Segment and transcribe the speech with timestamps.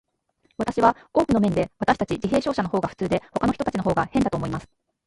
[0.57, 4.67] 私は、多くの面で、私たち自閉症者のほうが普通で、ほかの人たちのほうが変だと思います。